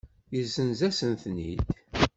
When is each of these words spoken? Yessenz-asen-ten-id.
Yessenz-asen-ten-id. 0.35 1.61